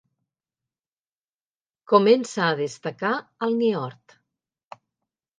[1.91, 3.11] Comença a destacar
[3.49, 4.17] al Niort.